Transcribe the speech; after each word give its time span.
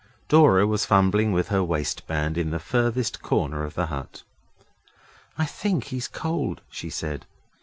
Dora 0.29 0.65
was 0.65 0.83
fumbling 0.83 1.31
with 1.31 1.49
her 1.49 1.63
waistband 1.63 2.35
in 2.35 2.49
the 2.49 2.57
furthest 2.57 3.21
corner 3.21 3.63
of 3.63 3.75
the 3.75 3.85
hut. 3.85 4.23
'I 5.37 5.45
think 5.45 5.83
he's 5.83 6.07
cold,' 6.07 6.61
she 6.71 6.89
said. 6.89 7.27